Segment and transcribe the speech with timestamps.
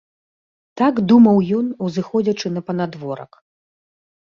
[0.81, 3.31] Так думаў ён, узыходзячы на панадворак.